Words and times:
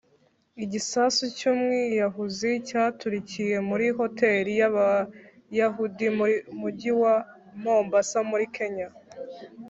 Igisasu 0.63 1.23
cy’umwiyahuzi 1.37 2.49
cyaturikiye 2.67 3.57
muri 3.69 3.85
hotel 3.99 4.43
y’abayahudi 4.59 6.07
mu 6.17 6.25
mujyi 6.59 6.91
wa 7.01 7.15
Mombasa 7.63 8.19
muri 8.29 8.45
Kenya 8.55 8.87